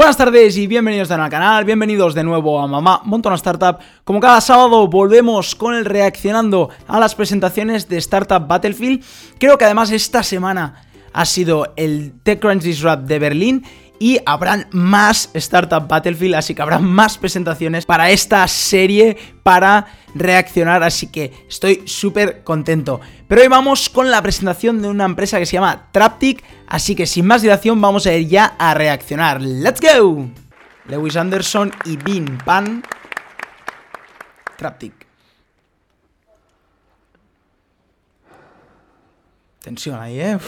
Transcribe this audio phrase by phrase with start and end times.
[0.00, 3.78] Buenas tardes y bienvenidos de nuevo al canal, bienvenidos de nuevo a Mamá Montona Startup.
[4.02, 9.04] Como cada sábado volvemos con el reaccionando a las presentaciones de Startup Battlefield.
[9.38, 13.62] Creo que además esta semana ha sido el TechCrunch Disrupt de Berlín
[14.00, 20.82] y habrán más Startup Battlefield, así que habrá más presentaciones para esta serie para reaccionar,
[20.82, 22.98] así que estoy súper contento.
[23.28, 27.06] Pero hoy vamos con la presentación de una empresa que se llama Traptic, así que
[27.06, 29.42] sin más dilación vamos a ir ya a reaccionar.
[29.42, 30.30] ¡Let's go!
[30.86, 32.82] Lewis Anderson y Bean Pan.
[34.56, 34.94] Traptic.
[39.60, 40.38] Tensión ahí, ¿eh?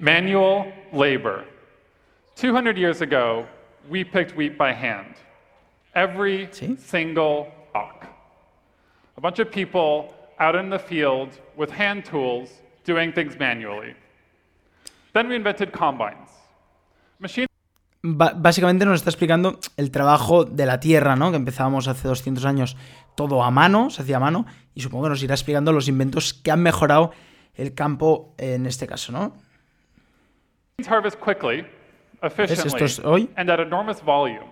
[0.00, 1.51] Manual labor.
[2.42, 3.46] 200 years ago,
[3.88, 5.14] we picked wheat by hand.
[5.94, 6.76] Every Sí.
[6.76, 8.06] single block.
[9.16, 12.50] A bunch of people out in the field with hand tools
[12.84, 13.94] doing things manually.
[15.12, 16.30] Then we invented combines.
[17.20, 17.46] Machines
[18.04, 21.30] Ba- básicamente nos está explicando el trabajo de la tierra, ¿no?
[21.30, 22.76] Que empezábamos hace 200 años
[23.14, 26.34] todo a mano, se hacía a mano, y supongo que nos irá explicando los inventos
[26.34, 27.12] que han mejorado
[27.54, 29.36] el campo en este caso, ¿no?
[30.88, 31.64] harvest quickly,
[32.22, 33.28] efficiently, hoy?
[33.36, 34.48] and at enormous volume.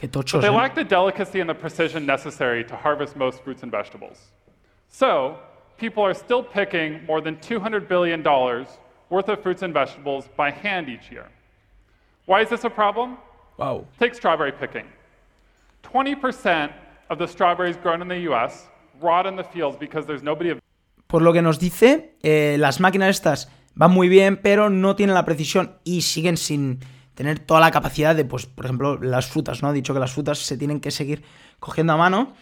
[0.00, 0.50] But they ¿eh?
[0.50, 4.30] lack the delicacy and the precision necessary to harvest most fruits and vegetables.
[4.88, 5.38] So,
[5.76, 10.88] people are still picking more than $200 billion worth of fruits and vegetables by hand
[10.88, 11.26] each year.
[12.26, 13.16] Why is this a problem?
[13.56, 13.86] Wow.
[13.98, 14.86] Take strawberry picking.
[15.82, 16.72] 20%
[17.10, 18.68] of the strawberries grown in the US
[19.00, 20.54] rot in the fields because there's nobody.
[21.06, 25.14] Por lo que nos dice, eh, las máquinas estas van muy bien, pero no tienen
[25.14, 26.80] la precisión y siguen sin
[27.18, 29.66] tener toda la capacidad de, pues, por ejemplo, las frutas, ¿no?
[29.66, 31.24] Ha dicho que las frutas se tienen que seguir
[31.58, 32.32] cogiendo a mano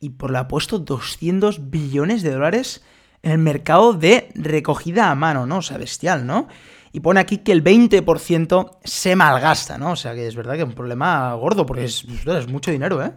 [0.00, 2.84] y por lo ha puesto 200 billones de dólares
[3.22, 5.58] en el mercado de recogida a mano, ¿no?
[5.58, 6.48] O sea, bestial, ¿no?
[6.90, 9.92] Y pone aquí que el 20% se malgasta, ¿no?
[9.92, 13.04] O sea, que es verdad que es un problema gordo porque es, es mucho dinero,
[13.04, 13.12] ¿eh?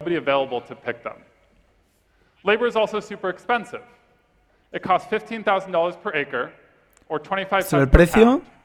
[0.00, 1.16] nobody available to pick them.
[2.44, 3.82] Labor is also super expensive.
[4.74, 6.52] It costs $15,000 per acre
[7.08, 8.24] or 25 Este es el cents per precio.
[8.24, 8.59] pound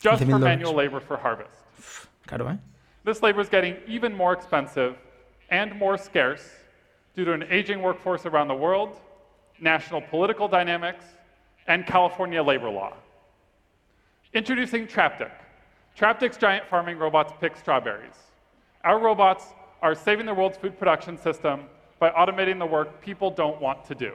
[0.00, 1.62] just for manual labor for harvest.
[3.04, 4.96] This labor is getting even more expensive
[5.50, 6.50] and more scarce
[7.14, 9.00] due to an aging workforce around the world,
[9.60, 11.04] national political dynamics,
[11.66, 12.92] and California labor law.
[14.34, 15.32] Introducing Traptic.
[15.96, 18.16] Traptic's giant farming robots pick strawberries.
[18.84, 19.46] Our robots
[19.82, 21.64] are saving the world's food production system
[21.98, 24.12] by automating the work people don't want to do.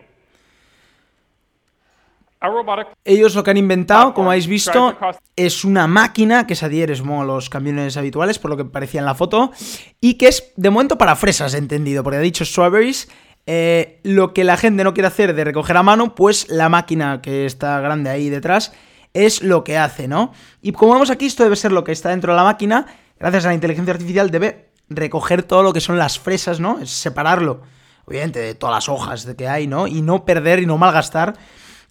[3.06, 4.98] Ellos lo que han inventado, como habéis visto,
[5.36, 9.06] es una máquina que se adhiere a los camiones habituales, por lo que parecía en
[9.06, 9.52] la foto,
[10.00, 13.10] y que es de momento para fresas, entendido, porque ha dicho strawberries.
[13.48, 17.22] eh, lo que la gente no quiere hacer de recoger a mano, pues la máquina
[17.22, 18.74] que está grande ahí detrás
[19.14, 20.32] es lo que hace, ¿no?
[20.62, 22.86] Y como vemos aquí, esto debe ser lo que está dentro de la máquina,
[23.20, 26.80] gracias a la inteligencia artificial, debe recoger todo lo que son las fresas, ¿no?
[26.80, 27.62] Es separarlo,
[28.06, 29.88] obviamente, de todas las hojas que hay, ¿no?
[29.88, 31.34] Y no perder y no malgastar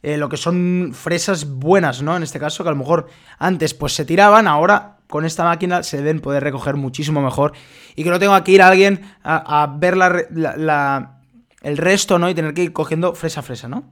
[0.02, 2.16] eh, lo que son fresas buenas, ¿no?
[2.16, 5.82] En este caso, que a lo mejor antes pues se tiraban, ahora con esta máquina
[5.82, 7.52] se deben poder recoger muchísimo mejor.
[7.96, 11.16] Y que no tenga que ir alguien a, a ver la la- la-
[11.62, 12.30] el resto, ¿no?
[12.30, 13.84] Y tener que ir cogiendo fresa a fresa, ¿no?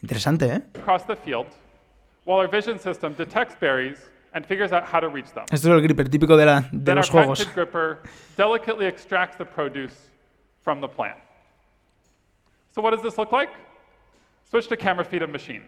[0.00, 0.62] Interesante, ¿eh?
[5.50, 7.38] Esto es el gripper típico de, la- de los juegos.
[12.74, 13.52] So what does this look like?
[14.52, 15.62] Switch to camera feed of machine.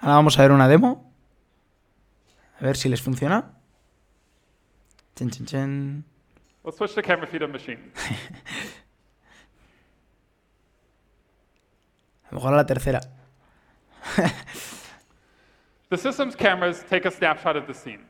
[0.00, 1.10] Ahora vamos a ver una demo.
[2.60, 3.50] A ver si les funciona.
[5.16, 6.04] Chen, chen, chen.
[6.62, 7.90] Let's switch to camera feed of machine.
[12.30, 13.00] A lo mejor a la tercera.
[15.90, 18.04] The system's cameras take a snapshot of the scene.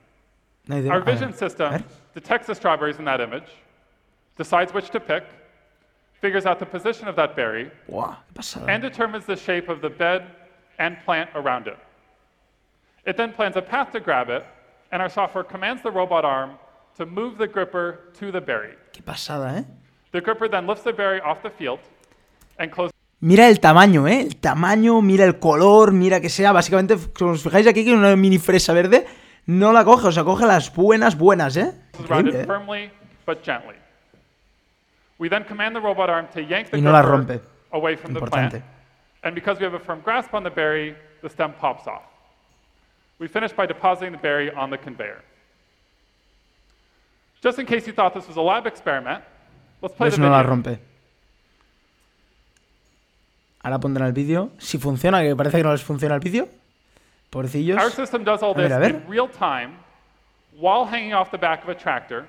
[0.67, 0.87] No.
[0.91, 3.49] Our vision system detects the strawberries in that image,
[4.37, 5.25] decides which to pick,
[6.21, 8.17] figures out the position of that berry, Buah,
[8.69, 10.23] and determines the shape of the bed
[10.79, 11.79] and plant around it.
[13.05, 14.45] It then plans a path to grab it,
[14.93, 16.59] and our software commands the robot arm
[16.97, 18.75] to move the gripper to the berry.
[18.93, 19.65] Qué pasada, ¿eh?
[20.12, 21.81] The gripper then lifts the berry off the field
[22.59, 24.20] and closes Mira el tamaño, ¿eh?
[24.20, 26.53] El tamaño, mira el color, mira que sea.
[26.53, 29.06] Básicamente, si os fijáis aquí que una mini fresa verde
[29.47, 31.73] no la coge, o sea, coge las buenas, buenas, ¿eh?
[32.09, 32.91] around Increíble, it ¿eh?
[35.19, 35.29] Firmly but gently.
[35.29, 37.41] We then command the robot arm to yank the Y no la rompe.
[37.73, 38.62] away from the plant.
[39.25, 42.03] And because we have a firm grasp on the berry, the stem pops off.
[43.19, 45.23] We finish by depositing the berry on the conveyor.
[47.43, 49.23] Just in case you thought this was a lab experiment,
[49.82, 50.17] let's play ¿Ves?
[50.17, 50.50] the No la video.
[50.55, 50.79] rompe.
[53.62, 54.50] Ahora pondrán el vídeo.
[54.59, 56.49] Si funciona, que parece que no les funciona el vídeo.
[57.31, 57.76] Pobrecillos.
[57.82, 58.91] Our system does all A ver, this a ver.
[58.91, 59.76] in real time
[60.56, 62.26] while hanging off the back of a tractor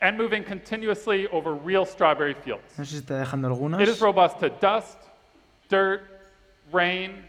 [0.00, 2.78] and moving continuously over real strawberry fields.
[2.78, 3.80] No sé si algunas.
[3.80, 4.98] It is robust to dust,
[5.68, 6.02] dirt,
[6.72, 7.24] rain,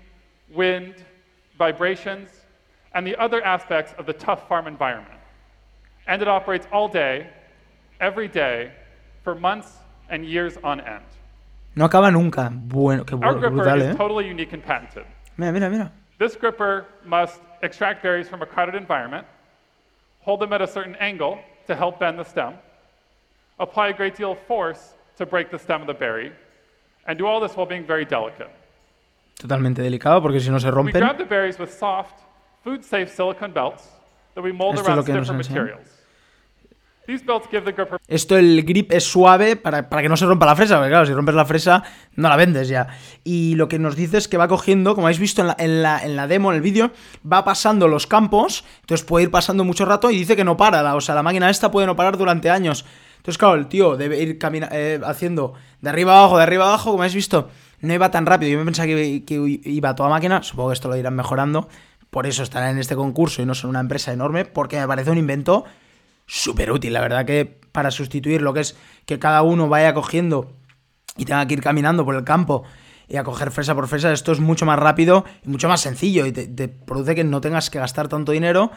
[0.53, 0.95] wind,
[1.57, 2.29] vibrations,
[2.93, 5.19] and the other aspects of the tough farm environment.
[6.07, 7.27] And it operates all day,
[7.99, 8.71] every day,
[9.23, 9.71] for months
[10.09, 11.03] and years on end.
[11.75, 12.49] No acaba nunca.
[12.51, 13.93] Bueno, qué Our gripper brutal, is ¿eh?
[13.97, 15.05] totally unique and patented.
[15.37, 15.91] Mira, mira, mira.
[16.17, 19.25] This gripper must extract berries from a crowded environment,
[20.19, 21.39] hold them at a certain angle
[21.69, 22.53] to help bend the stem,
[23.59, 26.31] apply a great deal of force to break the stem of the berry,
[27.05, 28.49] and do all this while being very delicate.
[29.37, 30.99] Totalmente delicado porque si no se We rompen.
[30.99, 32.19] grab the berries with soft,
[32.63, 33.87] food-safe silicone belts
[34.33, 35.98] that we mold Esto around nos materials.
[38.07, 41.05] Esto el grip es suave para, para que no se rompa la fresa, porque claro,
[41.05, 41.83] si rompes la fresa
[42.15, 42.87] no la vendes ya.
[43.23, 45.81] Y lo que nos dice es que va cogiendo, como habéis visto en la, en
[45.81, 46.91] la, en la demo, en el vídeo,
[47.29, 50.95] va pasando los campos, entonces puede ir pasando mucho rato y dice que no para,
[50.95, 52.85] o sea, la máquina esta puede no parar durante años.
[53.17, 54.39] Entonces, claro, el tío debe ir
[54.71, 57.49] eh, haciendo de arriba abajo, de arriba abajo, como habéis visto,
[57.81, 58.51] no iba tan rápido.
[58.51, 61.67] Yo me pensaba que, que iba a toda máquina, supongo que esto lo irán mejorando,
[62.09, 65.11] por eso estarán en este concurso y no son una empresa enorme, porque me parece
[65.11, 65.65] un invento
[66.29, 66.93] súper útil.
[66.93, 70.53] La verdad que para sustituir lo que es que cada uno vaya cogiendo
[71.17, 72.63] y tenga que ir caminando por el campo
[73.07, 76.27] y a coger fresa por fresa, esto es mucho más rápido y mucho más sencillo
[76.27, 78.71] y te, te produce que no tengas que gastar tanto dinero.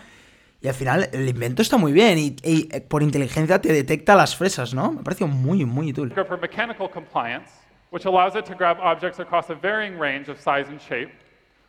[0.63, 4.15] Y al final el invento está muy bien y, y, eh, por inteligencia te detecta
[4.15, 4.93] las fresas, ¿no?
[4.93, 6.09] Me parece muy, muy útil.
[6.09, 7.51] gripper mechanical compliance,
[7.91, 11.13] which allows it to grab objects across a varying range of size and shape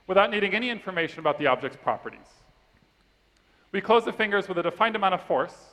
[0.07, 2.43] without needing any information about the object's properties.
[3.73, 5.72] We close the fingers with a defined amount of force,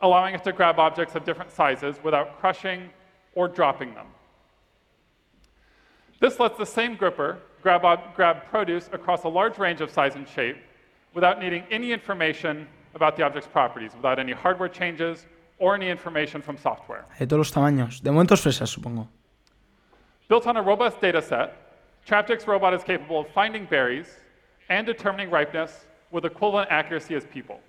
[0.00, 2.90] allowing it to grab objects of different sizes without crushing
[3.34, 4.06] or dropping them.
[6.20, 10.14] This lets the same gripper grab, ob- grab produce across a large range of size
[10.14, 10.56] and shape
[11.14, 15.26] without needing any information about the object's properties, without any hardware changes
[15.58, 17.04] or any information from software.
[17.18, 18.02] De todos los tamaños.
[18.02, 19.08] De momentos fresas, supongo.
[20.28, 21.54] Built on a robust data set,
[22.06, 24.06] Traptic's robot is capable of finding berries
[24.68, 27.60] and determining ripeness with equivalent accuracy as people.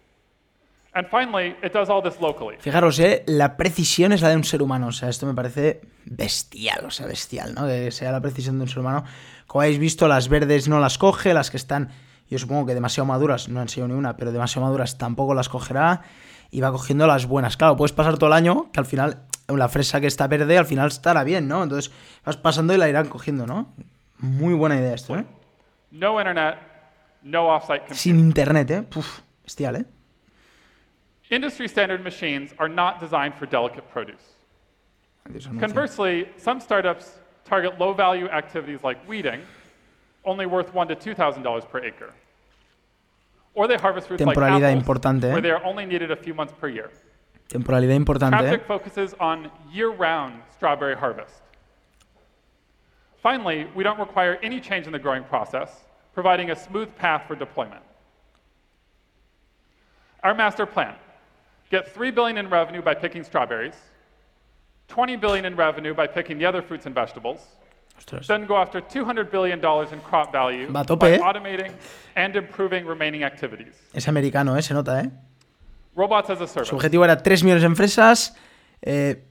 [2.59, 3.23] Fijaros, ¿eh?
[3.27, 4.87] La precisión es la de un ser humano.
[4.87, 7.67] O sea, esto me parece bestial, o sea, bestial, ¿no?
[7.67, 9.03] Que sea la precisión de un ser humano.
[9.45, 11.89] Como habéis visto, las verdes no las coge, las que están,
[12.29, 15.49] yo supongo que demasiado maduras, no han sido ni una, pero demasiado maduras tampoco las
[15.49, 16.01] cogerá.
[16.49, 17.57] Y va cogiendo las buenas.
[17.57, 20.65] Claro, puedes pasar todo el año, que al final, la fresa que está verde, al
[20.65, 21.61] final estará bien, ¿no?
[21.61, 21.91] Entonces,
[22.25, 23.73] vas pasando y la irán cogiendo, ¿no?
[24.19, 25.25] Muy buena idea esto, ¿eh?
[25.91, 26.59] No internet,
[27.23, 27.93] no offsite.
[27.93, 28.81] Sin internet, ¿eh?
[28.83, 29.85] Puf, bestial, ¿eh?
[31.29, 34.21] Industry standard machines are not designed for delicate produce.
[35.59, 39.41] Conversely, some startups target low value activities like weeding,
[40.23, 42.13] only worth one to $2,000 per acre.
[43.53, 45.31] Or they harvest fruits like apples, importante, ¿eh?
[45.33, 46.91] where they are only needed a few months per year.
[47.49, 48.59] Temporalidad importante, ¿eh?
[48.59, 51.41] Focuses on year-round strawberry harvest.
[53.17, 55.83] Finally, we don't require any change in the growing process,
[56.13, 57.81] providing a smooth path for deployment.
[60.23, 60.95] Our master plan,
[61.71, 63.75] get 3 billion in revenue by picking strawberries,
[64.87, 67.39] 20 billion in revenue by picking the other fruits and vegetables,
[67.97, 68.27] Ostras.
[68.27, 71.19] then go after 200 billion dollars in crop value Va tope, by ¿eh?
[71.19, 71.73] automating
[72.15, 73.73] and improving remaining activities.
[73.93, 74.61] Es americano, ¿eh?
[74.61, 75.09] Se nota, ¿eh?
[75.95, 76.69] Robots as a service.
[76.69, 78.35] Su objetivo era 3 millones en fresas,
[78.81, 79.23] eh,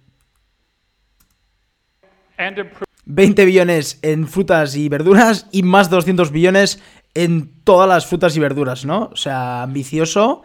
[2.38, 6.82] and improve 20 billones en frutas y verduras y más 200 billones
[7.14, 9.10] en todas las frutas y verduras, ¿no?
[9.12, 10.42] O sea, ambicioso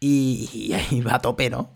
[0.00, 1.70] y, y va a tope, ¿no?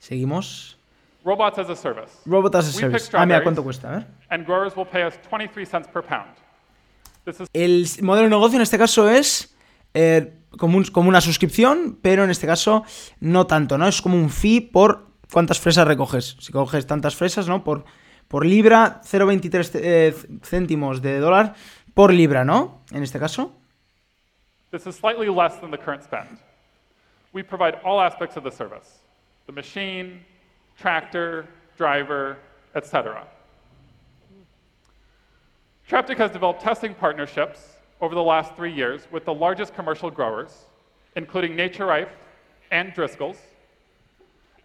[0.00, 0.76] Seguimos.
[1.24, 2.12] Robots as a service.
[2.24, 3.10] Robot as a Service.
[3.12, 4.06] Ah, mira cuánto cuesta, a ver.
[4.30, 6.30] And growers will pay us 23 cents per pound.
[7.24, 9.54] This is El modelo de negocio en este caso es
[9.94, 12.84] eh, como, un- como una suscripción, pero en este caso
[13.20, 13.88] no tanto, ¿no?
[13.88, 16.36] Es como un fee por cuántas fresas recoges.
[16.40, 17.64] Si coges tantas fresas, ¿no?
[17.64, 17.84] Por,
[18.28, 21.54] por libra, 0,23 ce- eh, céntimos de dólar
[21.94, 22.82] por libra, ¿no?
[22.92, 23.57] En este caso.
[24.70, 26.38] This is slightly less than the current spend.
[27.32, 28.98] We provide all aspects of the service:
[29.46, 30.20] the machine,
[30.78, 31.46] tractor,
[31.76, 32.36] driver,
[32.74, 33.26] etc.
[35.86, 40.66] Traptic has developed testing partnerships over the last three years with the largest commercial growers,
[41.16, 42.10] including Nature Ripe
[42.70, 43.38] and Driscoll's.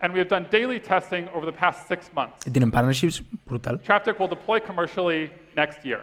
[0.01, 2.43] And we have done daily testing over the past six months.
[2.43, 3.77] Tienen partnerships brutal.
[3.77, 6.01] Traptic will deploy commercially next year.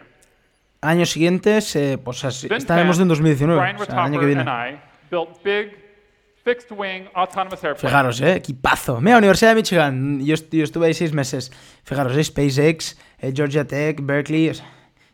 [0.81, 4.43] Años siguientes, eh, pues así- estaremos en 2019, Brian o sea, el año que viene.
[7.75, 8.99] Fijaros, eh, equipazo.
[8.99, 10.25] Mira, Universidad de Michigan.
[10.25, 11.51] Yo, yo estuve ahí seis meses.
[11.83, 14.65] Fijaros, eh, SpaceX, eh, Georgia Tech, Berkeley, o sea,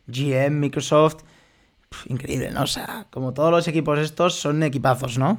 [0.06, 1.22] GM, Microsoft.
[2.06, 2.62] increíble, ¿no?
[2.62, 5.38] O sea, como todos los equipos estos son equipazos, ¿no?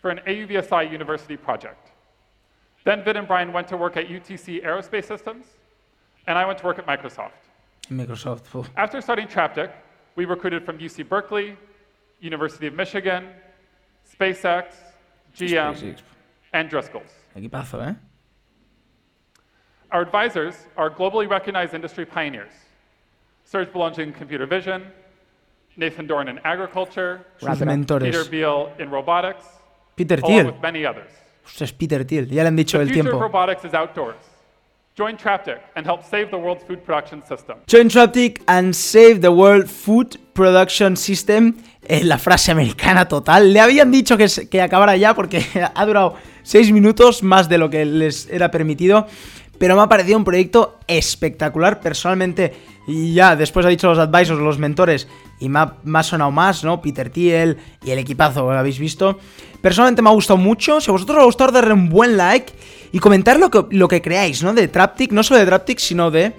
[0.00, 1.76] For an AUVSI university project.
[2.84, 5.44] Then Vid and Brian went to work at UTC Aerospace Systems,
[6.26, 7.32] and I went to work at Microsoft.
[7.90, 8.44] Microsoft.
[8.76, 9.70] After starting Traptic,
[10.16, 11.56] we recruited from UC Berkeley,
[12.20, 13.28] University of Michigan,
[14.18, 14.74] SpaceX,
[15.36, 15.98] GM, SpaceX.
[16.52, 17.10] and Driscoll's.
[17.36, 17.94] Equipazo, ¿eh?
[19.92, 22.52] Our advisors are globally recognized industry pioneers.
[23.44, 24.84] Serge Belanger in computer vision,
[25.76, 28.24] Nathan Dorn in agriculture, Peter.
[28.30, 29.44] Beal in robotics,
[29.96, 30.46] Peter Thiel.
[30.46, 31.10] with many others.
[31.44, 32.26] Ostras, Peter Thiel.
[32.28, 33.20] Ya le han dicho The el future of tiempo.
[33.20, 34.16] robotics is outdoors.
[35.00, 37.56] Join Traptic and help save the world's food production system.
[37.66, 41.56] Join Traptic and save the world food production system.
[41.80, 43.50] Es la frase americana total.
[43.50, 45.42] Le habían dicho que, que acabara ya porque
[45.74, 49.06] ha durado 6 minutos más de lo que les era permitido.
[49.58, 51.80] Pero me ha parecido un proyecto espectacular.
[51.80, 52.52] Personalmente,
[52.86, 56.62] ya después ha dicho los advisors, los mentores, y me ha, me ha sonado más,
[56.62, 56.82] ¿no?
[56.82, 59.18] Peter Thiel y el equipazo, lo habéis visto.
[59.62, 60.78] Personalmente me ha gustado mucho.
[60.80, 62.52] Si a vosotros os ha gustado, darle un buen like
[62.92, 64.52] y comentar lo que, creáis, ¿no?
[64.52, 66.32] De Traptic, no solo de Traptic, sino de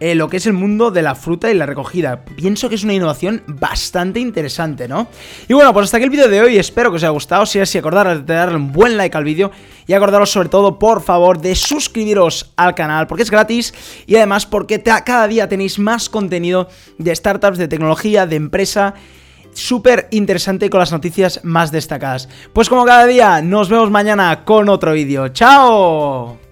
[0.00, 2.24] eh, lo que es el mundo de la fruta y la recogida.
[2.24, 5.08] Pienso que es una innovación bastante interesante, ¿no?
[5.48, 7.58] Y bueno, pues hasta aquí el vídeo de hoy, espero que os haya gustado, si
[7.58, 9.50] es así, acordaros de darle un buen like al vídeo
[9.86, 13.72] y acordaros sobre todo, por favor, de suscribiros al canal, porque es gratis
[14.06, 18.94] y además porque cada día tenéis más contenido de startups, de tecnología, de empresa
[19.54, 22.28] súper interesante con las noticias más destacadas.
[22.52, 25.28] Pues como cada día, nos vemos mañana con otro vídeo.
[25.28, 26.43] ¡Chao!